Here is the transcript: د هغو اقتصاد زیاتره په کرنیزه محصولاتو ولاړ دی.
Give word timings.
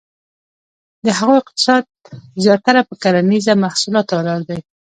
د 1.05 1.07
هغو 1.17 1.33
اقتصاد 1.41 1.83
زیاتره 2.43 2.81
په 2.89 2.93
کرنیزه 3.03 3.53
محصولاتو 3.63 4.13
ولاړ 4.17 4.39
دی. 4.49 4.59